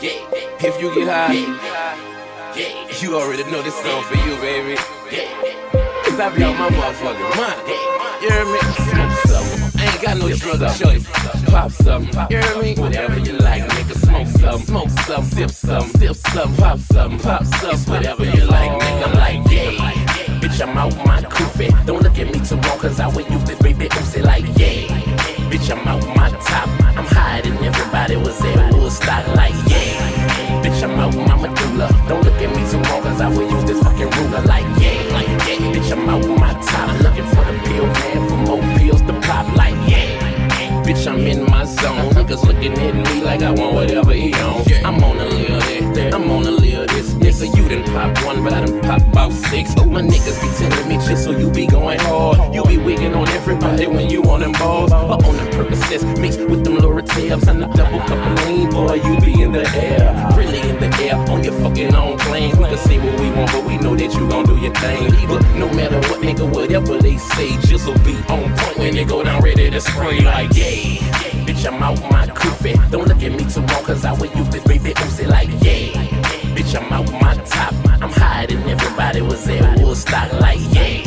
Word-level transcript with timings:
If 0.00 0.80
you 0.80 0.94
get 0.94 1.08
high, 1.08 1.32
you 3.02 3.16
already 3.16 3.42
know 3.50 3.62
this 3.62 3.74
song 3.82 4.04
for 4.04 4.14
you, 4.14 4.36
baby. 4.36 4.76
Cause 4.76 6.20
I 6.20 6.32
be 6.36 6.44
on 6.44 6.56
my 6.56 6.68
motherfucking 6.70 7.36
mind. 7.36 7.66
You 8.22 8.30
hear 8.30 8.44
me? 8.44 8.58
Smoke 8.86 9.12
something. 9.26 9.80
I 9.80 9.90
ain't 9.90 10.00
got 10.00 10.18
no 10.18 10.28
drugs, 10.36 10.62
I'll. 10.62 11.50
Pop 11.50 11.72
something. 11.72 12.14
You 12.30 12.38
hear 12.38 12.62
me? 12.62 12.74
Whatever 12.76 13.18
you 13.18 13.38
like, 13.38 13.64
nigga. 13.64 13.96
Smoke 13.96 14.28
something. 14.28 14.66
Smoke 14.66 14.90
something. 14.90 15.48
Sip 15.48 15.50
something. 15.50 16.00
Sip 16.00 16.14
something. 16.14 16.56
Pop 16.62 16.78
something. 16.78 17.18
Pop 17.18 17.44
something. 17.44 17.92
Whatever 17.92 18.24
you 18.24 18.44
like, 18.44 18.70
nigga. 18.70 19.04
I'm 19.04 19.14
like, 19.14 19.50
yeah. 19.50 20.38
Bitch, 20.38 20.62
I'm 20.62 20.78
out 20.78 20.96
my 21.06 21.22
coofy. 21.22 21.86
Don't 21.86 22.02
look 22.02 22.16
at 22.20 22.26
me 22.26 22.38
too 22.46 22.54
long, 22.54 22.78
cause 22.78 23.00
I 23.00 23.08
will 23.08 23.28
use 23.28 23.42
this 23.42 23.58
baby 23.58 23.88
Uzi 23.88 24.22
like, 24.22 24.44
yeah. 24.56 24.86
Bitch, 25.50 25.68
I'm 25.72 25.88
out 25.88 26.06
my 26.16 26.30
top. 26.30 26.68
I'm 26.96 27.04
hiding. 27.04 27.54
Everybody 27.54 28.16
was 28.16 28.40
at 28.44 28.74
Woodstock 28.74 29.26
like. 29.34 29.67
Bitch, 30.78 30.84
I'm 30.84 31.00
out 31.00 31.12
my 31.12 31.48
medulla. 31.48 31.88
Don't 32.06 32.22
look 32.22 32.34
at 32.34 32.54
me 32.54 32.62
too 32.70 32.76
long, 32.88 33.02
cause 33.02 33.20
I 33.20 33.28
will 33.28 33.50
use 33.50 33.64
this 33.64 33.82
fucking 33.82 34.10
ruler 34.10 34.42
like, 34.42 34.62
yeah. 34.80 35.12
Like, 35.12 35.26
yeah. 35.26 35.72
Bitch, 35.74 35.90
I'm 35.90 36.08
out 36.08 36.24
my 36.38 36.52
top. 36.52 37.00
Looking 37.02 37.26
for 37.26 37.44
the 37.50 37.58
pill, 37.64 37.86
man, 37.86 38.28
for 38.28 38.36
more 38.46 38.78
pills 38.78 39.02
to 39.02 39.12
pop 39.26 39.56
like, 39.56 39.74
yeah. 39.90 40.84
Bitch, 40.84 41.04
I'm 41.10 41.18
in 41.26 41.50
my 41.50 41.64
zone. 41.64 42.12
Niggas 42.12 42.44
looking 42.46 42.74
at 42.78 42.94
me 42.94 43.24
like 43.24 43.42
I 43.42 43.50
want 43.50 43.74
whatever 43.74 44.12
he 44.12 44.32
on. 44.34 44.62
I'm 44.84 45.02
on 45.02 45.18
a 45.18 45.24
little 45.24 45.58
this, 45.58 46.14
I'm 46.14 46.30
on 46.30 46.46
a 46.46 46.50
little 46.52 46.86
this. 46.86 47.12
Nigga, 47.14 47.56
you 47.56 47.68
done 47.68 47.84
pop 47.92 48.24
one, 48.24 48.44
but 48.44 48.52
I 48.52 48.64
done 48.64 48.80
pop 48.80 49.02
about 49.02 49.32
six. 49.32 49.74
My 49.74 50.00
niggas 50.00 50.40
be 50.40 50.48
telling 50.58 50.88
me 50.88 50.94
just 51.04 51.24
so 51.24 51.32
you 51.32 51.50
be 51.50 51.66
going 51.66 51.98
hard. 51.98 52.54
You 52.54 52.62
be 52.64 52.78
wigging 52.78 53.14
on 53.14 53.26
everybody 53.30 53.88
when 53.88 54.08
you 54.08 54.22
on 54.30 54.40
them 54.40 54.52
balls. 54.52 54.90
But 54.90 55.24
on 55.24 55.36
them 55.36 55.48
Percocets 55.48 56.20
mixed 56.20 56.40
with 56.48 56.62
them 56.62 56.76
Loratells 56.76 57.48
and 57.48 57.62
the 57.62 57.66
double 57.66 57.98
cup 57.98 58.12
of 58.12 58.46
lean, 58.46 58.70
boy, 58.70 58.94
you 58.94 59.20
be 59.20 59.27
your 64.68 64.76
thing. 64.80 65.28
But 65.28 65.42
no 65.56 65.72
matter 65.72 65.98
what, 66.08 66.20
nigga, 66.20 66.52
whatever 66.52 66.98
they 66.98 67.16
say, 67.16 67.56
just 67.66 67.86
will 67.86 67.98
be 68.04 68.16
on 68.28 68.54
point 68.56 68.78
when 68.78 68.94
they 68.94 69.04
go 69.04 69.22
down 69.22 69.42
ready 69.42 69.70
to 69.70 69.80
spray 69.80 70.20
like, 70.20 70.50
yeah. 70.54 70.96
Bitch, 71.46 71.66
I'm 71.66 71.82
out 71.82 72.00
my 72.10 72.26
coofy. 72.26 72.74
Don't 72.90 73.06
look 73.06 73.22
at 73.22 73.32
me 73.32 73.44
too 73.50 73.60
long, 73.60 73.84
cause 73.84 74.04
I 74.04 74.12
will 74.12 74.30
use 74.36 74.48
this 74.48 74.64
baby 74.64 74.92
Uzi 74.94 75.26
like, 75.28 75.48
yeah. 75.62 75.92
Bitch, 76.54 76.74
I'm 76.78 76.92
out 76.92 77.10
my 77.20 77.34
top. 77.44 77.74
I'm 78.02 78.10
hiding. 78.10 78.62
Everybody 78.68 79.22
was 79.22 79.48
at 79.48 79.80
Woodstock 79.80 80.32
like, 80.40 80.60
yeah. 80.72 81.02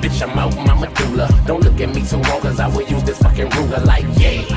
Bitch, 0.00 0.22
I'm 0.22 0.38
out 0.38 0.56
my 0.56 0.74
medulla. 0.78 1.28
Don't 1.46 1.62
look 1.62 1.80
at 1.80 1.94
me 1.94 2.06
too 2.06 2.16
long, 2.16 2.40
cause 2.40 2.60
I 2.60 2.68
will 2.68 2.86
use 2.88 3.02
this 3.04 3.18
fucking 3.18 3.50
ruler 3.50 3.80
like, 3.80 4.06
yeah. 4.16 4.51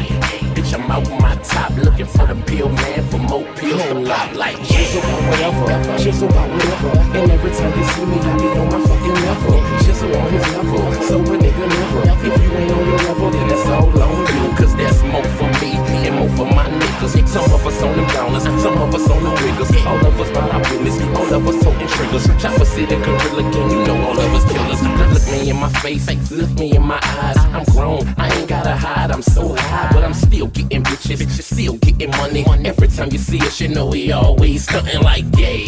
I'm 0.85 0.91
out 0.91 1.09
my 1.19 1.35
top. 1.41 1.71
Looking 1.77 2.05
for 2.05 2.27
the 2.27 2.35
pill, 2.45 2.69
man, 2.69 3.01
for 3.09 3.17
more 3.17 3.43
pills 3.55 3.81
to 3.81 4.05
pop 4.05 4.35
like, 4.35 4.57
yeah. 4.69 4.85
about 5.01 5.53
whatever, 5.57 5.97
just 5.97 6.21
about 6.21 6.49
whatever. 6.51 6.89
And 7.17 7.31
every 7.31 7.51
time 7.51 7.73
you 7.73 7.85
see 7.89 8.05
me, 8.05 8.17
I 8.21 8.37
be 8.37 8.47
on 8.53 8.69
my 8.69 8.79
fucking 8.85 9.17
level. 9.25 9.65
Just 9.81 10.03
on 10.03 10.29
his 10.29 10.45
level, 10.53 10.93
so 11.01 11.17
a 11.17 11.37
nigga 11.41 11.65
never. 11.65 12.01
If 12.25 12.41
you 12.41 12.51
ain't 12.53 12.71
on 12.71 12.85
your 12.85 12.97
level, 12.97 13.31
then 13.31 13.49
it's 13.49 13.65
all 13.65 14.01
on 14.01 14.17
you. 14.29 14.45
Cause 14.55 14.75
that's 14.77 15.01
more 15.03 15.25
for 15.37 15.49
me 15.59 15.73
and 16.05 16.15
more 16.15 16.29
for 16.37 16.45
my 16.53 16.69
niggas. 16.69 17.27
Some 17.27 17.51
of 17.51 17.65
us 17.65 17.81
on 17.81 17.95
them 17.97 18.05
downers, 18.13 18.45
some 18.61 18.77
of 18.77 18.93
us 18.93 19.09
on 19.09 19.23
the 19.23 19.29
wiggers. 19.41 19.85
All 19.85 20.05
of 20.05 20.19
us 20.19 20.29
about 20.29 20.53
our 20.53 20.61
business, 20.69 21.01
all 21.17 21.33
of 21.33 21.47
us 21.47 21.63
holding 21.63 21.87
triggers. 21.87 22.25
Chopper 22.41 22.65
City 22.65 22.95
Gorilla 22.95 23.43
Gang, 23.51 23.71
you 23.71 23.83
know 23.85 23.97
all 24.05 24.19
of 24.19 24.33
us 24.33 24.45
killers. 24.51 24.81
Look 25.13 25.25
me 25.31 25.49
in 25.49 25.57
my 25.57 25.69
face, 25.81 26.31
look 26.31 26.51
me 26.59 26.75
in 26.75 26.83
my 26.83 26.99
eyes. 27.01 27.37
I'm 27.37 27.63
grown, 27.73 28.07
I 28.17 28.29
ain't 28.37 28.47
gotta 28.47 28.75
hide, 28.75 29.11
I'm 29.11 29.21
so 29.21 29.55
high, 29.55 29.89
but 29.91 30.03
I'm 30.03 30.13
still 30.13 30.47
getting 30.47 30.74
bitches, 31.13 31.43
still 31.43 31.77
getting 31.77 32.11
money. 32.11 32.43
Every 32.65 32.87
time 32.87 33.09
you 33.11 33.17
see 33.17 33.39
us, 33.41 33.61
you 33.61 33.67
know 33.67 33.87
we 33.87 34.11
always 34.11 34.63
stunting 34.63 35.01
like, 35.01 35.25
yeah. 35.37 35.65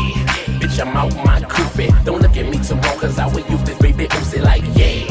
Bitch, 0.60 0.80
I'm 0.80 0.96
out 0.98 1.14
my 1.26 1.40
coofy. 1.42 1.88
Don't 2.06 2.22
look 2.22 2.36
at 2.36 2.46
me 2.46 2.58
too 2.64 2.76
long, 2.76 3.00
cause 3.00 3.20
I 3.20 3.28
will 3.28 3.46
use 3.48 3.64
this 3.64 3.78
baby 3.78 4.08
Uzi 4.08 4.42
like, 4.42 4.64
yeah. 4.76 5.06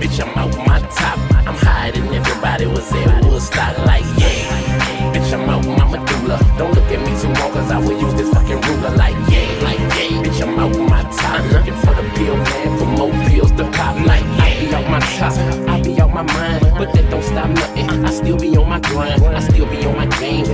Bitch, 0.00 0.20
I'm 0.20 0.36
out 0.38 0.56
my 0.66 0.80
top. 0.90 1.18
I'm 1.46 1.54
hiding. 1.56 2.06
Everybody 2.14 2.66
was 2.66 2.90
at 2.92 3.24
Woodstock 3.24 3.78
like, 3.86 4.04
yeah. 4.16 5.12
Bitch, 5.12 5.32
I'm 5.32 5.48
out 5.50 5.64
my 5.66 5.98
medulla. 5.98 6.38
Don't 6.56 6.74
look 6.74 6.90
at 6.90 7.00
me 7.00 7.12
too 7.20 7.28
long, 7.40 7.52
cause 7.52 7.70
I 7.70 7.78
will 7.78 8.00
use 8.00 8.14
this 8.14 8.32
fucking 8.32 8.60
ruler 8.60 8.96
like, 8.96 9.16
yeah. 9.30 9.64
Like, 9.64 9.78
yeah. 9.78 10.22
Bitch, 10.22 10.40
I'm 10.42 10.58
out 10.58 10.76
my 10.88 11.02
top. 11.02 11.44
Looking 11.52 11.74
for 11.82 11.94
the 11.94 12.08
pill, 12.16 12.36
man, 12.36 12.78
for 12.78 12.86
more 12.86 13.12
pills 13.28 13.52
to 13.52 13.64
pop 13.72 13.96
like, 14.06 14.24
yeah. 14.24 14.44
I 14.44 14.60
be 14.60 14.74
out 14.74 14.90
my 14.90 15.00
top. 15.00 15.32
I 15.68 15.82
be 15.82 16.00
out 16.00 16.14
my 16.14 16.22
mind, 16.22 16.62
but 16.78 16.92
that 16.94 17.10
don't 17.10 17.22
stop 17.22 17.50
nothing. 17.50 18.04
I 18.04 18.10
still 18.10 18.38
be 18.38 18.56
on 18.56 18.68
my 18.68 18.80
grind. 18.80 19.22
I 19.24 19.40
still 19.40 19.57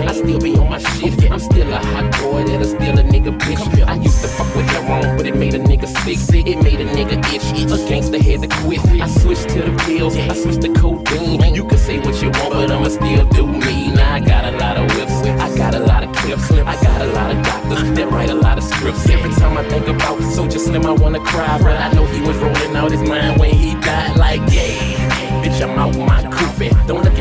I 0.08 0.12
still 0.12 0.40
be 0.40 0.56
on 0.56 0.68
my 0.68 0.78
shit. 0.78 1.30
I'm 1.30 1.38
still 1.38 1.72
a 1.72 1.78
hot 1.78 2.10
boy 2.20 2.44
that'll 2.44 2.64
steal 2.64 2.98
a 2.98 3.02
nigga 3.02 3.36
bitch. 3.38 3.86
I 3.86 3.94
used 3.94 4.20
to 4.22 4.28
fuck 4.28 4.54
with 4.54 4.66
heroin, 4.66 5.16
but 5.16 5.26
it 5.26 5.36
made 5.36 5.54
a 5.54 5.58
nigga 5.58 5.86
sick. 5.86 6.46
It 6.46 6.62
made 6.62 6.80
a 6.80 6.86
nigga 6.86 7.18
itch. 7.32 7.72
A 7.72 7.88
gangster 7.88 8.22
had 8.22 8.42
to 8.42 8.48
quit. 8.62 8.80
I 9.00 9.08
switched 9.08 9.48
to 9.50 9.62
the 9.62 9.72
pills. 9.84 10.16
I 10.16 10.34
switched 10.34 10.62
to 10.62 10.72
codeine. 10.74 11.54
You 11.54 11.64
can 11.64 11.78
say 11.78 11.98
what 11.98 12.20
you 12.22 12.30
want, 12.30 12.52
but 12.52 12.70
I'ma 12.70 12.88
still 12.88 13.26
do 13.30 13.46
me. 13.46 13.92
Now 13.92 14.14
I 14.14 14.20
got 14.20 14.52
a 14.52 14.56
lot 14.56 14.76
of 14.76 14.84
whips. 14.96 15.12
I 15.12 15.56
got 15.56 15.74
a 15.74 15.80
lot 15.80 16.04
of 16.04 16.14
clips. 16.16 16.50
I 16.50 16.74
got 16.82 17.00
a 17.00 17.06
lot 17.06 17.30
of 17.34 17.42
doctors 17.44 17.92
that 17.96 18.10
write 18.10 18.30
a 18.30 18.34
lot 18.34 18.58
of 18.58 18.64
scripts. 18.64 19.08
Every 19.08 19.32
time 19.34 19.56
I 19.56 19.64
think 19.68 19.88
about 19.88 20.18
Soulja 20.18 20.58
Slim, 20.58 20.86
I 20.86 20.92
wanna 20.92 21.20
cry. 21.20 21.58
But 21.62 21.80
I 21.80 21.92
know 21.92 22.04
he 22.06 22.20
was 22.20 22.36
rolling 22.36 22.76
out 22.76 22.90
his 22.90 23.02
mind 23.08 23.40
when 23.40 23.54
he 23.54 23.74
died. 23.80 24.16
Like, 24.16 24.40
yeah. 24.52 25.42
Bitch, 25.42 25.60
I'm 25.62 25.78
out 25.78 25.96
my 25.96 26.22
coofy. 26.30 26.70
Don't 26.86 27.02
look 27.04 27.13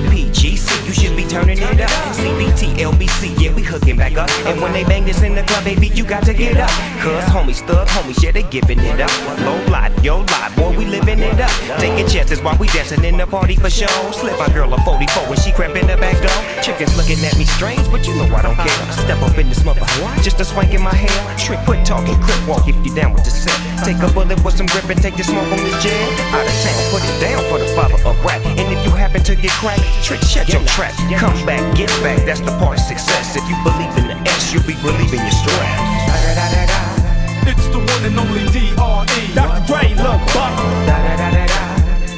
up. 0.00 0.12
DPGC, 0.12 0.86
you 0.86 0.92
should 0.92 1.16
be 1.16 1.24
turning 1.24 1.58
it 1.58 1.80
up. 1.80 1.90
CBT, 2.14 2.76
LBC, 2.78 3.40
yeah, 3.40 3.54
we 3.54 3.62
hooking 3.62 3.96
back 3.96 4.16
up. 4.16 4.30
And 4.46 4.60
when 4.60 4.72
they 4.72 4.84
bang 4.84 5.04
this 5.04 5.22
in 5.22 5.34
the 5.34 5.42
club, 5.42 5.64
baby, 5.64 5.88
you 5.88 6.04
got 6.04 6.24
to 6.24 6.34
get 6.34 6.56
up. 6.56 6.70
Cause 7.00 7.24
homies, 7.24 7.66
thug 7.66 7.88
homies, 7.88 8.22
yeah, 8.22 8.32
they 8.32 8.42
giving 8.44 8.78
it 8.80 9.00
up. 9.00 9.10
Low 9.40 9.58
lot, 9.70 9.92
yo 10.04 10.20
lot, 10.20 10.54
boy, 10.56 10.76
we 10.76 10.84
living 10.84 11.20
it 11.20 11.40
up. 11.40 11.50
Taking 11.80 12.06
chances 12.08 12.40
while 12.42 12.56
we 12.58 12.68
dancing 12.68 13.04
in 13.04 13.16
the 13.16 13.26
party 13.26 13.56
for 13.56 13.70
show. 13.70 13.86
Slip 14.12 14.38
my 14.38 14.48
girl 14.52 14.72
a 14.72 14.78
44 14.82 15.28
when 15.28 15.38
she 15.38 15.52
crept 15.52 15.76
in 15.76 15.86
the 15.86 15.96
back 15.96 16.16
door. 16.20 16.62
Chickens 16.62 16.96
looking 16.96 17.22
at 17.24 17.36
me 17.36 17.44
strange, 17.44 17.84
but 17.90 18.06
you 18.06 18.14
know 18.16 18.28
I 18.34 18.42
don't 18.42 18.56
care. 18.56 18.92
Step 18.92 19.20
up 19.22 19.38
in 19.38 19.48
this 19.48 19.64
mother, 19.64 19.80
just 20.22 20.40
a 20.40 20.44
swank 20.44 20.72
in 20.74 20.82
my 20.82 20.94
hair. 20.94 21.36
Trick, 21.38 21.60
quit 21.64 21.84
talking, 21.86 22.20
crip 22.22 22.48
walk 22.48 22.68
if 22.68 22.76
you 22.84 22.94
down 22.94 23.12
with 23.12 23.24
the 23.24 23.30
set. 23.30 23.56
Take 23.84 23.98
a 24.02 24.12
bullet 24.12 24.42
with 24.44 24.56
some 24.56 24.66
grip 24.66 24.88
and 24.88 25.00
take 25.00 25.16
the 25.16 25.24
smoke 25.24 25.50
on 25.52 25.58
this 25.58 25.82
jet. 25.82 25.94
Out 26.32 26.46
of 26.46 26.56
town, 26.64 26.78
put 26.90 27.02
it 27.04 27.16
down 27.20 27.42
for 27.50 27.58
the 27.58 27.68
father 27.76 28.00
of 28.08 28.16
rap. 28.24 28.44
And 28.44 28.66
if 28.72 28.84
you 28.84 28.90
happen 28.90 29.22
to 29.22 29.34
get 29.36 29.52
cracked, 29.62 29.85
trick, 30.02 30.20
shut 30.22 30.48
your 30.48 30.62
trap. 30.64 30.94
Come 31.18 31.38
back, 31.46 31.62
get 31.76 31.88
back, 32.02 32.24
that's 32.24 32.40
the 32.40 32.52
part 32.58 32.78
of 32.78 32.84
success. 32.84 33.36
If 33.36 33.44
you 33.48 33.56
believe 33.62 33.92
in 33.98 34.06
the 34.08 34.16
S, 34.30 34.52
you'll 34.52 34.66
be 34.66 34.74
relieving 34.82 35.20
your 35.20 35.36
stress. 35.36 36.76
It's 37.46 37.66
the 37.68 37.78
one 37.78 38.02
and 38.04 38.18
only 38.18 38.46
D.R.E. 38.50 39.34
Dr. 39.34 39.62
Dre, 39.66 39.94
Lil 39.94 40.18
Buck. 40.34 40.54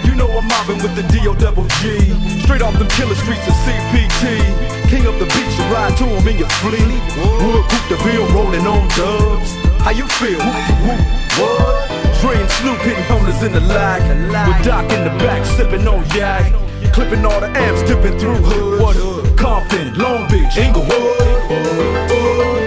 You 0.05 0.15
know 0.15 0.29
I'm 0.31 0.47
mobbing 0.49 0.82
with 0.82 0.97
the 0.97 1.05
D.O. 1.12 1.35
double 1.35 1.67
G. 1.81 2.00
Straight 2.44 2.62
off 2.62 2.76
them 2.79 2.88
killer 2.97 3.15
streets 3.15 3.47
of 3.47 3.55
CPT. 3.65 4.41
King 4.88 5.06
of 5.06 5.19
the 5.19 5.26
beach, 5.26 5.53
you 5.59 5.65
ride 5.69 5.97
to 5.99 6.05
him 6.05 6.26
in 6.29 6.38
your 6.38 6.49
fleet. 6.65 7.03
Wood, 7.20 7.65
Coupe 7.69 7.88
DeVille 7.93 8.29
rolling 8.32 8.67
on 8.67 8.88
dubs. 8.97 9.53
How 9.85 9.91
you 9.91 10.06
feel? 10.17 10.41
Whoop, 10.41 10.69
whoop, 10.85 11.00
what? 11.38 11.99
Dre 12.20 12.35
and 12.35 12.50
Snoop 12.50 12.79
hitting 12.81 13.05
homeless 13.05 13.43
in 13.43 13.53
the 13.53 13.61
lag. 13.61 14.03
With 14.49 14.65
Doc 14.65 14.91
in 14.93 15.05
the 15.05 15.11
back, 15.23 15.44
sipping 15.44 15.87
on 15.87 16.05
yak. 16.17 16.68
Clipping 16.99 17.25
all 17.25 17.41
the 17.41 17.47
amps, 17.47 17.83
dipping 17.85 18.19
through 18.19 18.35
hood. 18.35 18.83
What 18.83 18.97
hood? 18.97 19.39
Compton, 19.39 19.95
Long 19.95 20.27
Beach, 20.29 20.56
Inglewood. 20.59 21.15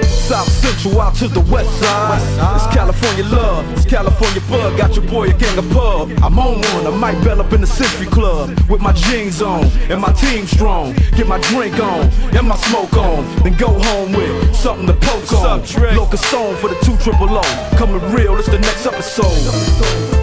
South 0.08 0.48
Central 0.48 1.02
out 1.02 1.16
to 1.16 1.28
the 1.28 1.42
west 1.52 1.70
side. 1.82 2.22
It's 2.56 2.66
California 2.74 3.26
love, 3.26 3.70
it's 3.74 3.84
California 3.84 4.40
bug. 4.50 4.78
Got 4.78 4.96
your 4.96 5.04
boy 5.04 5.32
a 5.32 5.34
gang 5.34 5.58
of 5.58 5.70
pub. 5.72 6.12
I'm 6.24 6.40
on 6.40 6.62
one, 6.62 6.88
I 6.88 6.96
might 6.96 7.22
bell 7.26 7.42
up 7.42 7.52
in 7.52 7.60
the 7.60 7.68
Century 7.68 8.06
Club 8.06 8.58
with 8.70 8.80
my 8.80 8.94
jeans 8.94 9.42
on 9.42 9.66
and 9.92 10.00
my 10.00 10.14
team 10.14 10.48
strong. 10.48 10.94
Get 11.18 11.28
my 11.28 11.42
drink 11.52 11.78
on 11.82 12.08
and 12.32 12.48
my 12.48 12.56
smoke 12.56 12.94
on, 12.94 13.26
then 13.44 13.58
go 13.58 13.68
home 13.68 14.14
with 14.14 14.56
something 14.56 14.88
to 14.88 14.94
poke 14.94 15.34
on. 15.34 15.60
Locust 15.98 16.24
Stone 16.24 16.56
for 16.56 16.70
the 16.70 16.80
two 16.86 16.96
triple 17.04 17.28
O. 17.38 17.44
Coming 17.76 18.00
real, 18.14 18.38
it's 18.38 18.48
the 18.48 18.60
next 18.60 18.86
episode. 18.86 20.21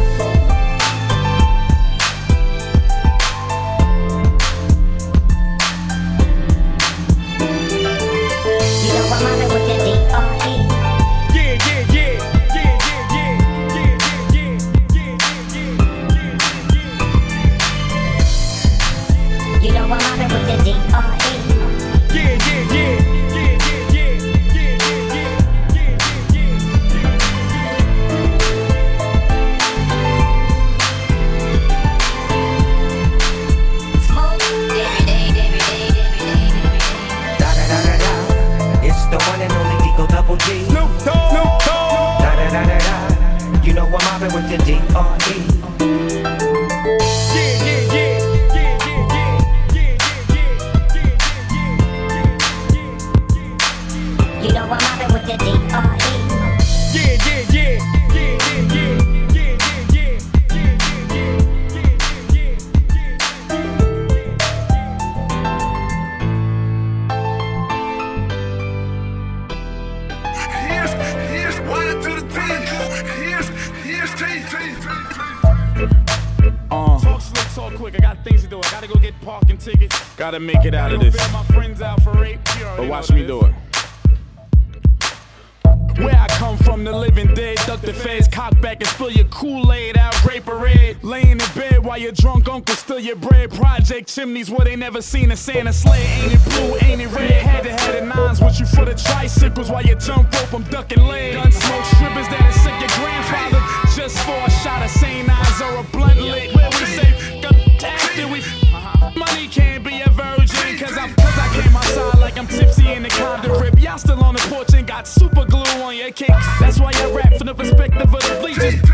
Laying 91.08 91.40
in 91.40 91.52
bed 91.56 91.82
while 91.82 91.96
your 91.96 92.12
drunk 92.12 92.50
uncle 92.50 92.74
steal 92.74 92.98
your 92.98 93.16
bread. 93.16 93.50
Project 93.50 94.14
chimneys 94.14 94.50
where 94.50 94.66
they 94.66 94.76
never 94.76 95.00
seen 95.00 95.30
a 95.30 95.36
Santa 95.36 95.72
sleigh. 95.72 96.04
Ain't 96.04 96.34
it 96.34 96.44
blue, 96.44 96.76
ain't 96.82 97.00
it 97.00 97.06
red? 97.06 97.30
Had 97.30 97.64
to 97.64 97.72
have 97.72 97.94
the 97.94 98.04
nines 98.04 98.42
with 98.42 98.60
you 98.60 98.66
for 98.66 98.84
the 98.84 98.92
tricycles 98.92 99.70
while 99.70 99.82
you 99.82 99.96
jump 99.96 100.30
rope, 100.34 100.52
I'm 100.52 100.64
ducking 100.64 101.02
lead. 101.06 101.32
Gun 101.32 101.50
smoke 101.50 101.84
strippers 101.96 102.28
that 102.28 102.52
sick 102.60 102.76
your 102.76 102.92
grandfather 103.00 103.56
just 103.96 104.18
for 104.20 104.36
a 104.36 104.50
shot 104.60 104.82
of 104.82 104.90
St. 104.90 105.26
Nines 105.26 105.60
or 105.62 105.80
a 105.80 105.82
blunt 105.84 106.20
lit. 106.20 106.54
Where 106.54 106.68
we 106.68 106.84
say, 106.84 107.40
after 107.82 108.28
we 108.28 108.40
uh-huh. 108.68 109.10
money 109.16 109.48
can't 109.48 109.82
be 109.82 110.02
a 110.02 110.10
virgin. 110.10 110.76
Cause 110.76 110.92
I, 110.92 111.08
cause 111.08 111.38
I 111.40 111.48
came 111.56 111.74
outside 111.74 112.18
like 112.20 112.36
I'm 112.36 112.46
tipsy 112.46 112.92
in 112.92 113.02
the 113.02 113.08
condom 113.08 113.58
rip. 113.58 113.80
Y'all 113.80 113.96
still 113.96 114.22
on 114.22 114.34
the 114.34 114.44
porch 114.52 114.74
and 114.74 114.86
got 114.86 115.08
super 115.08 115.46
glue 115.46 115.64
on 115.80 115.96
your 115.96 116.10
kicks. 116.10 116.36
That's 116.60 116.78
why 116.78 116.92
I 116.94 117.10
rap 117.12 117.32
from 117.38 117.46
the 117.46 117.54
perspective 117.54 118.12
of 118.12 118.20
the 118.20 118.38
bleachers. 118.42 118.87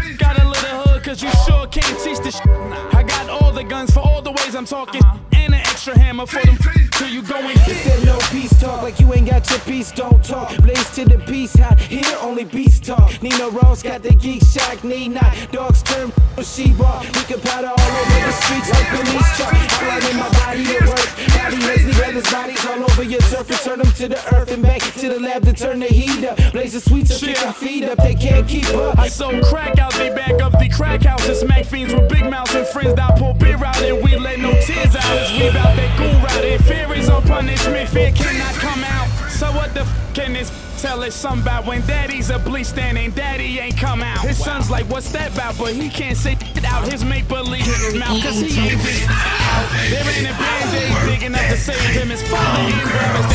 This 2.24 2.38
shit. 2.38 2.48
I 2.48 3.04
got 3.06 3.28
all 3.28 3.52
the 3.52 3.62
guns 3.62 3.92
for 3.92 4.00
all 4.00 4.22
the 4.22 4.32
ways 4.32 4.54
I'm 4.56 4.64
talking. 4.64 5.04
Uh-huh. 5.04 5.18
And 5.36 5.54
an 5.54 5.60
extra 5.60 5.96
hammer 5.96 6.26
for 6.26 6.40
them 6.44 6.56
till 6.92 7.08
you 7.08 7.22
going. 7.22 7.56
Is 7.68 7.84
there 7.84 8.04
no 8.06 8.18
peace 8.30 8.58
talk? 8.58 8.82
Like 8.82 8.98
you 8.98 9.12
ain't 9.12 9.28
got 9.28 9.48
your 9.50 9.60
peace, 9.60 9.92
don't 9.92 10.24
talk. 10.24 10.56
Blaze 10.62 10.90
to 10.94 11.04
the 11.04 11.18
peace 11.18 11.54
hot. 11.54 11.78
Here 11.78 12.16
only 12.22 12.44
beast 12.44 12.84
talk. 12.84 13.22
Nina 13.22 13.50
Ross 13.50 13.82
got 13.82 14.02
the 14.02 14.14
geek 14.14 14.42
shack. 14.42 14.82
Need 14.82 15.08
not. 15.10 15.32
Dogs 15.52 15.82
turn 15.82 16.10
she 16.42 16.72
bar. 16.72 17.00
We 17.00 17.22
can 17.24 17.40
powder 17.40 17.68
all 17.68 17.90
over 18.00 18.26
the 18.26 18.32
streets 18.32 18.70
like 18.70 18.88
police 18.88 19.36
truck. 19.36 19.54
I 19.54 20.10
in 20.10 20.16
my 20.16 20.28
body 20.30 20.64
to 20.64 20.86
work. 20.86 21.08
Body 21.34 21.56
has 21.56 21.84
the 21.84 22.04
others' 22.06 22.32
bodies 22.32 22.66
all 22.66 22.82
over 22.82 23.02
your 23.02 23.20
turf 23.20 23.48
and 23.50 23.58
turn 23.60 23.78
them 23.78 23.92
to 23.92 24.08
the 24.08 24.34
earth 24.34 24.50
and 24.50 24.62
back 24.62 24.80
to 24.80 25.08
the 25.08 25.20
lab 25.20 25.44
to 25.44 25.52
turn 25.52 25.80
the 25.80 25.86
heat 25.86 26.24
up. 26.24 26.36
Blaze 26.52 26.74
the 26.74 26.80
sweets 26.80 27.14
up, 27.14 27.20
kick 27.20 27.36
feet 27.54 27.84
up. 27.84 27.98
They 27.98 28.14
can't 28.14 28.46
keep 28.46 28.68
up. 28.74 28.98
I 28.98 29.08
sold 29.08 29.42
crack 29.44 29.78
out, 29.78 29.94
they 29.94 30.10
back 30.10 30.33
crack 30.74 31.02
houses. 31.02 31.40
Smack 31.40 31.64
fiends 31.66 31.94
with 31.94 32.08
big 32.08 32.28
mouths 32.28 32.54
and 32.54 32.66
friends 32.66 32.94
that 32.94 33.18
pull 33.18 33.34
beer 33.34 33.62
out 33.64 33.80
and 33.82 34.02
we 34.02 34.16
let 34.16 34.38
no 34.38 34.52
tears 34.60 34.94
out 34.96 35.16
as 35.18 35.32
we 35.32 35.50
bout 35.50 35.76
that 35.76 35.98
goon 35.98 36.14
route. 36.22 36.44
And 36.44 36.64
fear 36.64 36.92
is 36.94 37.08
on 37.08 37.22
punishment, 37.22 37.88
fear 37.88 38.12
cannot 38.12 38.54
come 38.54 38.84
out. 38.84 39.08
So 39.30 39.46
what 39.52 39.74
the 39.74 39.80
f 39.80 40.14
can 40.14 40.32
this 40.32 40.50
tell 40.80 41.02
us 41.02 41.14
son 41.14 41.40
about 41.40 41.66
when 41.66 41.80
daddy's 41.86 42.30
a 42.30 42.38
bleach 42.38 42.66
stand 42.66 42.98
and 42.98 43.14
daddy 43.14 43.58
ain't 43.58 43.76
come 43.76 44.02
out? 44.02 44.20
His 44.20 44.42
son's 44.42 44.70
like, 44.70 44.86
what's 44.86 45.10
that 45.12 45.32
about? 45.32 45.58
But 45.58 45.74
he 45.74 45.88
can't 45.88 46.16
say 46.16 46.32
it 46.32 46.64
out 46.64 46.90
his 46.90 47.04
make 47.04 47.28
believe 47.28 47.66
in 47.66 47.80
his 47.86 47.94
mouth 47.94 48.22
cause 48.22 48.40
he 48.40 48.58
ain't 48.58 48.80
out. 49.08 49.66
There 49.90 50.04
ain't 50.04 50.26
a 50.26 50.34
band-aid 50.34 51.06
big 51.06 51.22
enough 51.22 51.48
to 51.50 51.56
save 51.56 51.78
him. 51.90 52.10
His 52.10 52.22
father 52.28 52.60
ain't 52.60 52.82
embarrassed 52.82 53.30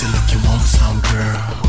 that 0.00 0.28
he 0.28 0.36
you 0.36 0.48
want 0.48 0.62
some 0.62 1.00
girl 1.00 1.67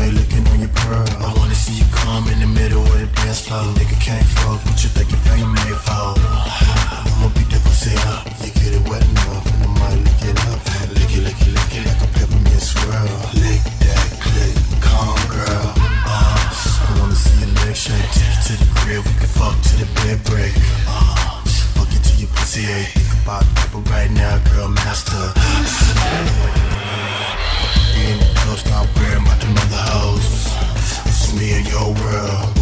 Working 0.00 0.16
like 0.16 0.32
a 0.32 0.40
nigga 0.40 0.40
straight 0.40 0.40
looking 0.40 0.48
on 0.48 0.60
your 0.60 0.68
pearl. 0.68 1.08
I 1.20 1.34
wanna 1.36 1.54
see 1.54 1.74
you 1.74 1.84
come 1.92 2.26
in 2.28 2.40
the 2.40 2.46
middle 2.46 2.82
of 2.82 3.00
the 3.00 3.06
dance 3.20 3.46
floor. 3.46 3.62
Nigga 3.76 4.00
can't 4.00 4.24
fuck 4.24 4.64
what 4.64 4.82
you 4.82 4.88
think 4.88 5.10
your 5.10 5.20
finger 5.20 5.46
made 5.46 5.76
for 5.76 6.16
I'ma 6.16 7.28
beat 7.36 7.48
that 7.52 7.60
pussy 7.64 7.92
up. 8.08 8.24
You 8.40 8.50
get 8.56 8.72
it 8.72 8.88
wet 8.88 9.04
enough 9.04 9.44
and 9.52 9.64
I 9.64 9.70
might 9.76 10.00
lick 10.00 10.22
it 10.24 10.38
up. 10.48 10.60
Lick 10.96 11.12
it, 11.12 11.22
lick 11.24 11.40
it, 11.40 11.52
lick 11.52 11.72
it 11.76 11.84
like 11.84 12.00
a 12.00 12.08
peppermint 12.16 12.62
swirl. 12.62 13.12
Lick 13.44 13.60
that 13.84 14.08
click, 14.24 14.56
calm 14.80 15.20
girl. 15.28 15.68
Uh, 16.08 16.48
I 16.48 16.90
wanna 16.98 17.14
see 17.14 17.36
your 17.44 17.52
legs 17.60 17.78
shake. 17.78 18.08
Take 18.16 18.24
you 18.24 18.40
to 18.40 18.52
the 18.56 18.68
crib, 18.80 19.04
we 19.04 19.12
can 19.20 19.28
fuck 19.28 19.52
to 19.52 19.72
the 19.84 19.88
bed 20.00 20.18
break. 20.24 20.54
Uh, 20.88 21.44
Fuck 21.76 21.92
it 21.92 22.02
till 22.04 22.20
your 22.24 22.30
pussy 22.34 22.64
ache 22.64 22.88
Think 22.96 23.12
about 23.22 23.44
people 23.56 23.80
right 23.92 24.10
now, 24.10 24.38
girl 24.52 24.68
master 24.68 25.28
your 31.70 31.94
world. 31.94 32.59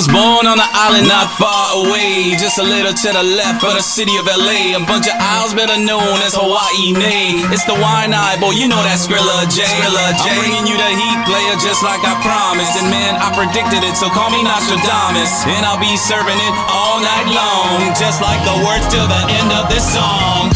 Was 0.00 0.08
born 0.08 0.48
on 0.48 0.56
an 0.56 0.72
island 0.72 1.04
not 1.12 1.28
far 1.36 1.76
away, 1.76 2.32
just 2.40 2.56
a 2.56 2.64
little 2.64 2.88
to 2.88 3.08
the 3.12 3.20
left 3.36 3.60
of 3.60 3.76
the 3.76 3.84
city 3.84 4.16
of 4.16 4.24
LA. 4.24 4.72
A 4.72 4.80
bunch 4.88 5.04
of 5.04 5.16
isles 5.20 5.52
better 5.52 5.76
known 5.76 6.16
as 6.24 6.32
Hawaii 6.32 6.96
nay. 6.96 7.36
It's 7.52 7.68
the 7.68 7.76
wine 7.76 8.16
eye, 8.16 8.40
boy, 8.40 8.56
you 8.56 8.64
know 8.64 8.80
that 8.80 8.96
Skrilla 8.96 9.44
J. 9.52 9.60
Skrilla 9.60 10.16
J. 10.16 10.24
I'm 10.24 10.40
bringing 10.40 10.64
you 10.72 10.76
the 10.80 10.88
heat, 10.96 11.20
player, 11.28 11.52
just 11.60 11.84
like 11.84 12.00
I 12.00 12.16
promised. 12.24 12.80
And 12.80 12.88
man, 12.88 13.12
I 13.20 13.28
predicted 13.36 13.84
it, 13.84 13.92
so 13.92 14.08
call 14.08 14.32
me 14.32 14.40
Nostradamus. 14.40 15.44
And 15.52 15.68
I'll 15.68 15.76
be 15.76 15.92
serving 16.00 16.40
it 16.48 16.54
all 16.72 17.04
night 17.04 17.28
long, 17.28 17.92
just 17.92 18.24
like 18.24 18.40
the 18.48 18.56
words 18.64 18.88
till 18.88 19.04
the 19.04 19.22
end 19.36 19.52
of 19.52 19.68
this 19.68 19.84
song. 19.84 20.48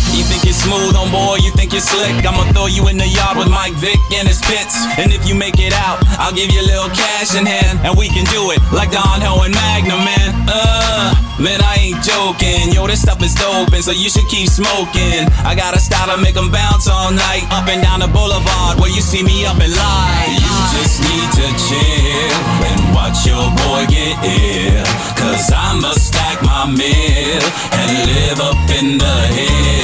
Smooth, 0.64 0.96
homeboy, 0.96 1.44
you 1.44 1.52
think 1.52 1.76
you're 1.76 1.84
slick. 1.84 2.24
I'ma 2.24 2.48
throw 2.56 2.72
you 2.72 2.88
in 2.88 2.96
the 2.96 3.04
yard 3.04 3.36
with 3.36 3.52
Mike 3.52 3.76
Vick 3.84 4.00
and 4.16 4.24
his 4.24 4.40
pits. 4.40 4.72
And 4.96 5.12
if 5.12 5.28
you 5.28 5.36
make 5.36 5.60
it 5.60 5.76
out, 5.76 6.00
I'll 6.16 6.32
give 6.32 6.48
you 6.48 6.64
a 6.64 6.68
little 6.72 6.88
cash 6.88 7.36
in 7.36 7.44
hand, 7.44 7.84
and 7.84 7.92
we 7.92 8.08
can 8.08 8.24
do 8.32 8.48
it 8.48 8.56
like 8.72 8.88
Don 8.88 9.20
Ho 9.20 9.44
and 9.44 9.52
Magnum, 9.52 10.00
man. 10.00 10.32
Uh, 10.48 11.12
man, 11.36 11.60
I 11.60 11.92
ain't 11.92 12.00
joking. 12.00 12.72
Yo, 12.72 12.88
this 12.88 13.04
stuff 13.04 13.20
is 13.20 13.36
dope, 13.36 13.76
and 13.76 13.84
so 13.84 13.92
you 13.92 14.08
should 14.08 14.24
keep 14.32 14.48
smoking. 14.48 15.28
I 15.44 15.52
got 15.52 15.76
a 15.76 15.80
style 15.84 16.08
to 16.08 16.16
make 16.16 16.32
them 16.32 16.48
bounce 16.48 16.88
all 16.88 17.12
night, 17.12 17.44
up 17.52 17.68
and 17.68 17.84
down 17.84 18.00
the 18.00 18.08
boulevard 18.08 18.80
where 18.80 18.88
you 18.88 19.04
see 19.04 19.20
me 19.20 19.44
up 19.44 19.60
and 19.60 19.68
live. 19.68 20.32
You 20.32 20.56
just 20.80 21.04
need 21.04 21.28
to 21.44 21.46
chill 21.60 22.40
and 22.72 22.80
watch 22.96 23.20
your 23.28 23.52
boy 23.68 23.84
get 23.92 24.16
ill. 24.24 24.80
Cause 25.12 25.44
I'ma 25.52 25.92
stack 25.92 26.40
my 26.40 26.72
meal 26.72 27.44
and 27.76 27.90
live 28.08 28.40
up 28.40 28.56
in 28.80 28.96
the 28.96 29.16
hills 29.28 29.83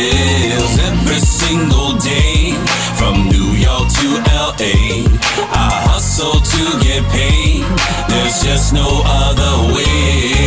every 1.10 1.26
single 1.26 1.96
day. 1.96 2.52
From 2.96 3.28
New 3.28 3.52
York 3.58 3.88
to 3.98 4.08
LA, 4.30 5.02
I 5.52 5.70
hustle 5.88 6.40
to 6.40 6.62
get 6.84 7.02
paid. 7.10 7.64
There's 8.08 8.42
just 8.42 8.72
no 8.72 9.02
other 9.04 9.74
way. 9.74 10.39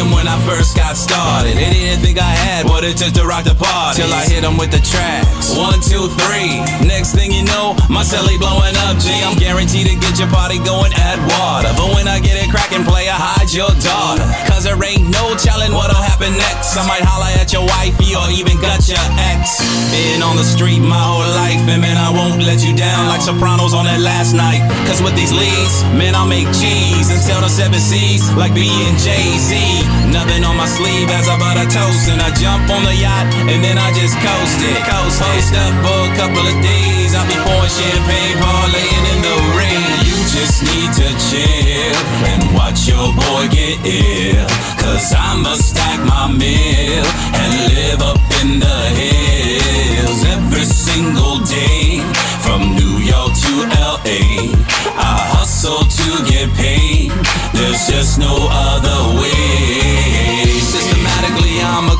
Them 0.00 0.16
when 0.16 0.24
I 0.24 0.40
first 0.48 0.80
got 0.80 0.96
started. 0.96 1.60
They 1.60 1.68
didn't 1.68 2.00
think 2.00 2.16
I 2.16 2.32
had 2.32 2.64
what 2.64 2.88
it 2.88 2.96
took 2.96 3.12
to 3.20 3.28
rock 3.28 3.44
the 3.44 3.52
party. 3.52 4.00
Till 4.00 4.08
I 4.08 4.24
hit 4.24 4.40
them 4.40 4.56
with 4.56 4.72
the 4.72 4.80
tracks. 4.80 5.52
One, 5.52 5.76
two, 5.76 6.08
three. 6.24 6.56
Next 6.88 7.12
thing 7.12 7.28
you 7.28 7.44
know, 7.44 7.76
my 7.92 8.00
celly 8.00 8.40
blowing 8.40 8.72
up. 8.88 8.96
G, 8.96 9.12
I'm 9.20 9.36
guaranteed 9.36 9.92
to 9.92 9.96
get 10.00 10.16
your 10.16 10.32
party 10.32 10.56
going. 10.64 10.96
at 10.96 11.20
water. 11.36 11.68
But 11.76 11.92
when 11.92 12.08
I 12.08 12.16
get 12.16 12.40
it 12.40 12.48
cracking, 12.48 12.80
play, 12.88 13.12
I 13.12 13.18
hide 13.20 13.52
your 13.52 13.68
daughter. 13.76 14.24
Cause 14.48 14.64
there 14.64 14.80
ain't 14.80 15.04
no 15.12 15.36
telling 15.36 15.76
what'll 15.76 16.00
happen 16.00 16.32
next. 16.32 16.80
I 16.80 16.88
might 16.88 17.04
holler 17.04 17.28
at 17.36 17.52
your 17.52 17.68
wifey 17.68 18.16
or 18.16 18.24
even 18.32 18.56
gut 18.56 18.88
your 18.88 19.04
ex. 19.36 19.60
Been 19.92 20.24
on 20.24 20.40
the 20.40 20.48
street 20.48 20.80
my 20.80 20.96
whole 20.96 21.28
life, 21.44 21.60
and 21.68 21.84
man, 21.84 22.00
I 22.00 22.08
won't 22.08 22.40
let 22.40 22.64
you 22.64 22.72
down 22.72 23.12
like 23.12 23.20
Sopranos 23.20 23.76
on 23.76 23.84
that 23.84 24.00
last 24.00 24.32
night. 24.32 24.64
Cause 24.88 25.04
with 25.04 25.12
these 25.12 25.36
leads, 25.36 25.84
man, 25.92 26.16
I'll 26.16 26.24
make 26.24 26.48
cheese 26.56 27.12
and 27.12 27.20
sell 27.20 27.44
the 27.44 27.52
seven 27.52 27.76
C's 27.76 28.32
like 28.32 28.56
B 28.56 28.64
and 28.88 28.96
Jay 28.96 29.36
Z. 29.36 29.89
Nothing 30.10 30.42
on 30.42 30.56
my 30.56 30.66
sleeve 30.66 31.08
as 31.10 31.28
I 31.28 31.38
butt 31.38 31.56
a 31.56 31.66
toast, 31.70 32.10
and 32.10 32.20
I 32.20 32.30
jump 32.34 32.66
on 32.70 32.82
the 32.82 32.94
yacht, 32.94 33.30
and 33.46 33.62
then 33.62 33.78
I 33.78 33.94
just 33.94 34.18
coast 34.18 34.58
it. 34.58 34.80
Coast, 34.82 35.22
host 35.22 35.54
up 35.54 35.74
for 35.86 36.00
a 36.10 36.12
couple 36.18 36.42
of 36.42 36.56
days. 36.62 37.14
I'll 37.14 37.26
be 37.30 37.38
pouring 37.46 37.70
champagne, 37.70 38.36
parlaying 38.42 39.04
in 39.14 39.20
the 39.22 39.36
rain. 39.54 39.86
You 40.02 40.16
just 40.34 40.66
need 40.66 40.90
to 40.98 41.08
chill 41.30 41.98
and 42.26 42.42
watch 42.58 42.90
your 42.90 43.14
boy 43.14 43.46
get 43.54 43.78
ill. 43.86 44.46
Cause 44.82 45.14
I'ma 45.14 45.54
stack 45.54 46.00
my 46.02 46.26
meal 46.26 47.06
and 47.38 47.50
live 47.78 48.02
up 48.02 48.20
in 48.42 48.58
the 48.58 48.80
hills 48.98 50.20
every 50.26 50.66
single 50.66 51.38
day. 51.46 52.02
From 52.42 52.74
New 52.74 52.98
York 52.98 53.32
to 53.46 53.54
LA, 53.78 54.50
I 54.98 55.14
hustle 55.34 55.84
to 55.86 56.08
get 56.26 56.50
paid. 56.58 57.12
There's 57.54 57.86
just 57.86 58.18
no 58.18 58.48
other 58.50 59.20
way. 59.20 59.39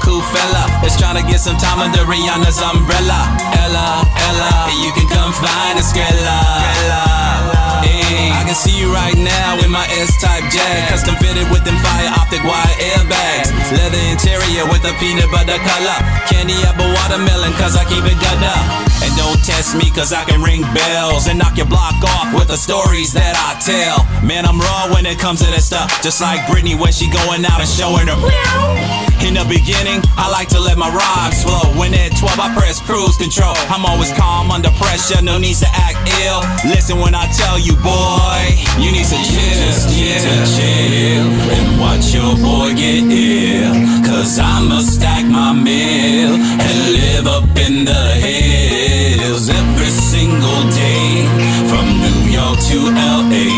Cool 0.00 0.22
fella. 0.32 0.64
That's 0.80 0.96
trying 0.96 1.20
to 1.20 1.26
get 1.28 1.40
some 1.40 1.56
time 1.56 1.78
under 1.78 2.02
Rihanna's 2.08 2.58
umbrella. 2.60 3.20
Ella, 3.60 4.02
Ella, 4.28 4.72
you 4.80 4.90
can 4.96 5.06
come 5.12 5.32
find 5.32 5.76
a 5.78 5.84
Skrilla. 5.84 6.40
Hey, 7.84 8.32
I 8.32 8.42
can 8.44 8.56
see 8.56 8.74
you 8.74 8.92
right 8.92 9.16
now 9.16 9.60
in 9.60 9.70
my 9.70 9.86
S-type 10.00 10.48
Jag, 10.50 10.88
custom 10.88 11.16
fitted 11.16 11.48
with 11.52 11.64
them 11.64 11.76
fire 11.84 12.10
optic 12.16 12.42
wire 12.44 12.76
airbags. 12.80 13.52
Leather 13.76 14.02
interior 14.10 14.64
with 14.72 14.82
a 14.88 14.92
peanut 14.98 15.30
butter 15.30 15.60
color. 15.62 15.98
Candy 16.26 16.56
apple 16.64 16.88
watermelon, 16.96 17.52
cause 17.60 17.76
I 17.76 17.84
keep 17.84 18.04
it 18.04 18.18
gutter. 18.18 18.89
And 19.10 19.18
don't 19.18 19.42
test 19.42 19.74
me, 19.74 19.90
cause 19.90 20.12
I 20.12 20.22
can 20.22 20.40
ring 20.40 20.62
bells 20.70 21.26
and 21.26 21.38
knock 21.38 21.56
your 21.56 21.66
block 21.66 21.98
off 22.14 22.30
with 22.34 22.46
the 22.46 22.56
stories 22.56 23.12
that 23.12 23.34
I 23.34 23.58
tell. 23.58 24.06
Man, 24.22 24.46
I'm 24.46 24.60
raw 24.60 24.86
when 24.94 25.04
it 25.06 25.18
comes 25.18 25.42
to 25.42 25.50
that 25.50 25.66
stuff. 25.66 25.90
Just 26.02 26.20
like 26.22 26.46
Britney 26.46 26.78
when 26.78 26.92
she 26.92 27.10
going 27.10 27.42
out 27.42 27.58
and 27.58 27.66
showing 27.66 28.06
her. 28.06 28.18
In 29.26 29.34
the 29.34 29.42
beginning, 29.50 29.98
I 30.14 30.30
like 30.30 30.46
to 30.54 30.60
let 30.60 30.78
my 30.78 30.86
rhymes 30.86 31.42
flow. 31.42 31.74
When 31.74 31.90
at 31.90 32.14
12, 32.22 32.38
I 32.38 32.54
press 32.54 32.78
cruise 32.78 33.18
control. 33.18 33.58
I'm 33.66 33.82
always 33.82 34.14
calm 34.14 34.54
under 34.54 34.70
pressure, 34.78 35.18
no 35.22 35.42
need 35.42 35.58
to 35.58 35.70
act 35.74 35.98
ill. 36.22 36.40
Listen 36.70 37.02
when 37.02 37.18
I 37.18 37.26
tell 37.34 37.58
you, 37.58 37.74
boy, 37.82 38.38
you 38.78 38.94
need 38.94 39.10
to 39.10 39.18
chill. 39.26 39.58
Just 39.58 39.90
need 39.90 40.22
to 40.22 40.36
chill 40.54 41.26
and 41.50 41.82
watch 41.82 42.14
your 42.14 42.38
boy 42.38 42.78
get 42.78 43.10
ill. 43.10 43.74
Cause 44.06 44.38
I'ma 44.38 44.86
stack 44.86 45.26
my 45.26 45.50
meal 45.50 46.38
and 46.38 46.76
live 46.94 47.26
up 47.26 47.50
in 47.58 47.84
the 47.84 48.04
hills 48.22 48.69
to 52.70 52.78
LA, 52.86 53.50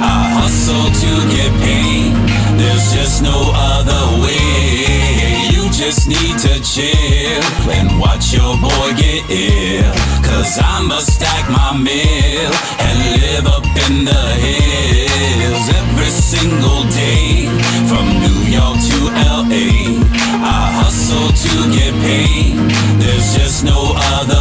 I 0.00 0.16
hustle 0.40 0.88
to 0.88 1.12
get 1.28 1.52
paid. 1.60 2.16
There's 2.56 2.86
just 2.96 3.20
no 3.22 3.52
other 3.52 4.24
way. 4.24 5.52
You 5.52 5.68
just 5.68 6.08
need 6.08 6.36
to 6.48 6.54
chill 6.64 7.44
and 7.68 8.00
watch 8.00 8.32
your 8.32 8.56
boy 8.56 8.88
get 8.96 9.28
ill. 9.28 9.92
Cause 10.24 10.56
I'ma 10.56 10.96
stack 11.00 11.44
my 11.50 11.76
meal 11.76 12.52
and 12.80 12.96
live 13.20 13.46
up 13.52 13.66
in 13.84 14.08
the 14.08 14.24
hills 14.40 15.66
every 15.80 16.12
single 16.32 16.82
day. 16.96 17.52
From 17.84 18.06
New 18.24 18.40
York 18.48 18.80
to 18.88 18.98
LA, 19.44 20.00
I 20.40 20.60
hustle 20.80 21.28
to 21.44 21.52
get 21.76 21.92
paid. 22.00 22.56
There's 22.96 23.28
just 23.36 23.62
no 23.62 23.92
other 24.16 24.37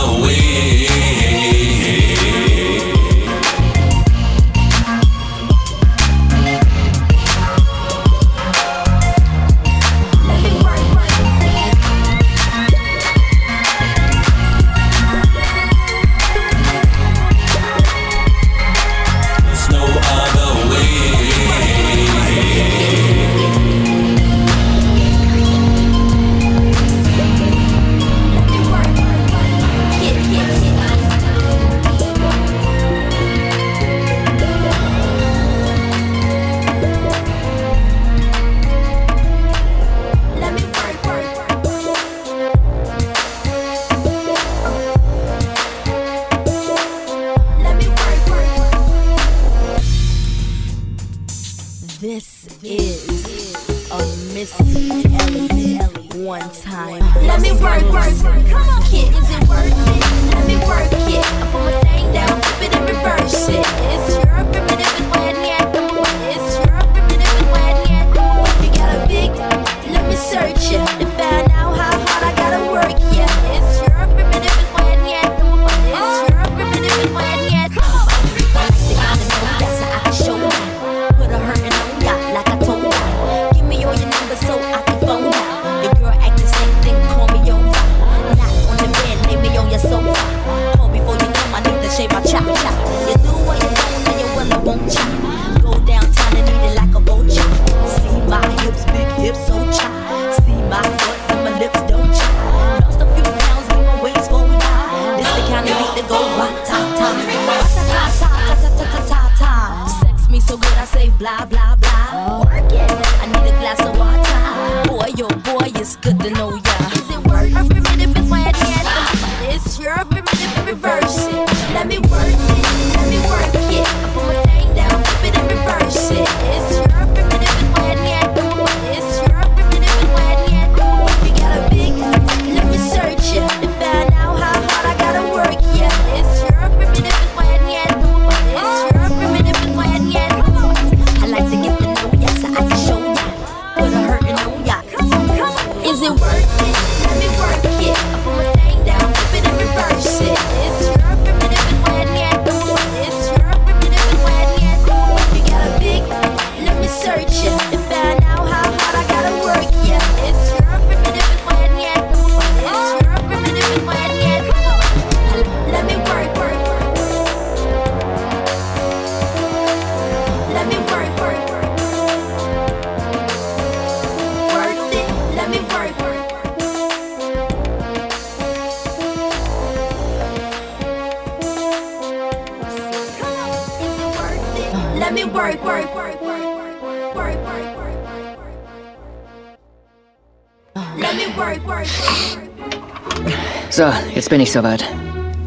bin 194.37 194.43
ich 194.43 194.51
soweit. 194.51 194.85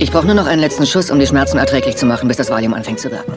Ich 0.01 0.11
brauche 0.11 0.27
nur 0.27 0.35
noch 0.35 0.49
einen 0.49 0.61
letzten 0.61 0.85
Schuss, 0.85 1.13
um 1.13 1.21
die 1.21 1.27
Schmerzen 1.29 1.59
erträglich 1.59 1.97
zu 1.97 2.07
machen, 2.07 2.27
bis 2.27 2.39
das 2.39 2.51
Valium 2.51 2.75
anfängt 2.75 2.99
zu 2.99 3.09
wirken. 3.13 3.30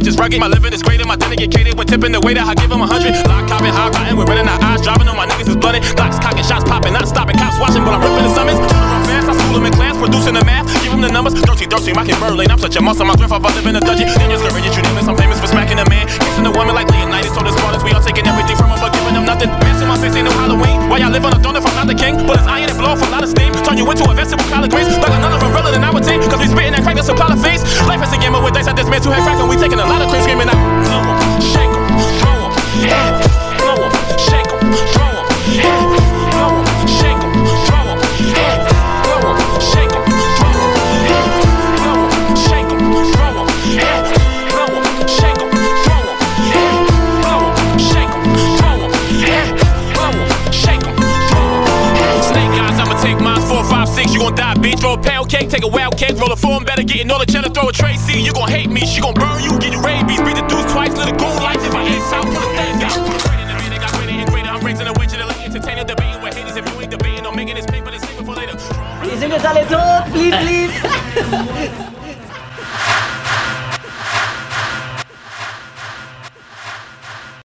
Image 0.00 0.08
is 0.08 0.16
rugged. 0.16 0.40
My 0.40 0.48
living 0.48 0.72
is 0.72 0.82
greater, 0.82 1.04
my 1.04 1.16
dinner 1.16 1.36
get 1.36 1.52
catered. 1.52 1.76
When 1.76 1.86
tipping 1.86 2.12
the 2.12 2.20
that 2.20 2.48
I 2.48 2.54
give 2.56 2.72
them 2.72 2.80
a 2.80 2.88
hundred. 2.88 3.12
Lock, 3.28 3.44
copping, 3.44 3.72
high 3.72 3.92
riding, 3.92 4.16
we're 4.16 4.24
running 4.24 4.48
our 4.48 4.56
eyes, 4.64 4.80
driving 4.80 5.08
on 5.08 5.16
my 5.16 5.28
niggas 5.28 5.52
is 5.52 5.56
blooded. 5.60 5.84
Glocks 5.92 6.16
cocking, 6.16 6.44
shots 6.44 6.64
popping, 6.64 6.96
not 6.96 7.04
stopping. 7.04 7.36
Cops 7.36 7.60
watching, 7.60 7.84
but 7.84 7.92
I'm 7.92 8.00
ripping 8.00 8.24
the 8.24 8.32
summons. 8.32 8.58
Fast, 9.04 9.28
I 9.28 9.34
school 9.36 9.60
them 9.60 9.68
in 9.68 9.72
class, 9.76 9.94
producing 10.00 10.34
the 10.34 10.44
math. 10.48 10.66
Give 10.80 10.92
them 10.92 11.04
the 11.04 11.12
numbers. 11.12 11.36
Dirty, 11.36 11.68
dirty, 11.68 11.92
rocking 11.92 12.16
Berlin. 12.16 12.48
I'm 12.48 12.58
such 12.58 12.76
a 12.76 12.80
monster, 12.80 13.04
my 13.04 13.14
grandfather 13.14 13.52
live 13.52 13.66
in 13.68 13.76
a 13.76 13.82
dungeon. 13.84 14.08
Then 14.16 14.32
you're 14.32 14.40
scourge, 14.40 14.64
you 14.64 14.82
name. 14.82 14.96
I'm 14.96 15.16
famous 15.16 15.36
for 15.36 15.48
smacking 15.52 15.78
a 15.78 15.86
man. 15.92 16.08
Kissing 16.08 16.46
a 16.48 16.52
woman 16.56 16.72
like 16.72 16.88
Leonidas. 16.88 17.36
So 17.36 17.44
the 17.44 17.52
Spartans, 17.52 17.84
we 17.84 17.92
all 17.92 18.00
taking 18.00 18.24
everything 18.24 18.56
from 18.56 18.72
them, 18.72 18.80
but 18.80 18.96
giving 18.96 19.12
them 19.12 19.28
nothing. 19.28 19.52
To 19.52 19.84
my 19.84 19.96
face 20.00 20.16
ain't 20.16 20.28
no 20.28 20.32
Halloween. 20.32 20.88
Why 20.88 20.98
y'all 21.04 21.12
live 21.12 21.24
on 21.24 21.36
a 21.36 21.40
throne 21.40 21.56
if 21.56 21.64
not 21.80 21.88
the 21.88 21.96
king? 21.96 22.14
But 22.28 22.36
it's 22.40 22.48
iron 22.48 22.68
and 22.68 22.76
blow 22.76 22.92
off 22.92 23.00
a 23.00 23.08
lot 23.08 23.24
of 23.24 23.30
steam. 23.30 23.52
Turn 23.64 23.78
you 23.80 23.88
into 23.88 24.04
a 24.04 24.12
vegetable 24.12 24.44
collard 24.52 24.70
greens. 24.70 24.92
Like 25.00 25.16
another 25.16 25.40
umbrella 25.40 25.72
than 25.72 25.82
our 25.82 26.00
team. 26.00 26.20
Cause 26.28 26.40
we 26.40 26.46
spitting 26.46 26.72
that 26.76 26.82
crack 26.84 26.96
and 27.00 27.06
supply 27.06 27.32
of 27.32 27.40
fiends. 27.40 27.64
Life 27.88 28.04
is 28.04 28.12
a 28.12 28.18
game 28.20 28.36
with 28.36 28.52
dice 28.52 28.68
at 28.68 28.76
this 28.76 28.88
man 28.88 29.00
who 29.00 29.10
had 29.10 29.24
crack 29.24 29.40
and 29.40 29.48
we 29.48 29.56
taking 29.56 29.80
a 29.80 29.88
lot 29.88 30.02
of 30.04 30.12
cream 30.12 30.22
screaming 30.22 30.50
out. 30.52 30.60
Blow 30.84 31.00
'em, 31.00 31.40
shake 31.40 31.72
'em, 31.72 31.84
throw 32.20 32.36
'em, 32.36 32.52
yeah. 32.84 33.16
Blow 33.56 33.80
'em, 33.80 33.92
shake 34.20 34.50
'em, 34.52 34.60
throw 34.92 35.08
'em, 35.08 35.26
yeah. 35.56 35.64
Blow 35.64 36.04
'em, 36.04 36.19
gon' 54.30 54.36
die, 54.36 54.54
bitch. 54.60 54.82
Roll 54.82 54.94
a 54.94 55.02
pound 55.02 55.28
cake, 55.28 55.48
take 55.48 55.64
a 55.64 55.68
wild 55.68 55.96
cake, 55.96 56.18
roll 56.18 56.32
a 56.32 56.36
form, 56.36 56.64
better 56.64 56.82
get 56.82 57.10
all 57.10 57.18
the 57.18 57.26
channel, 57.26 57.50
throw 57.50 57.68
a 57.68 57.72
Tracy. 57.72 58.20
You 58.20 58.32
gon' 58.32 58.48
hate 58.48 58.70
me, 58.70 58.80
she 58.86 59.00
gon' 59.00 59.14
burn 59.14 59.42
you, 59.42 59.58
get 59.58 59.72
you 59.72 59.82
rabies, 59.82 60.20
beat 60.20 60.36
the 60.36 60.46
dudes 60.46 60.72
twice, 60.72 60.92
little 60.96 61.14
a 61.14 61.18
goon 61.18 61.42
lights 61.42 61.64
if 61.64 61.74
I 61.74 61.82
ain't 61.82 62.12
out, 62.12 62.24
pull 62.24 62.36
a 62.36 62.50
thing 62.56 62.82
out. 62.82 63.30
Is 69.02 69.22
it 69.22 69.30
a 69.32 69.54
little? 69.54 70.02
Please, 70.12 70.36
please. 70.36 71.86